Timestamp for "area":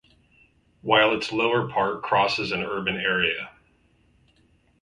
2.97-3.51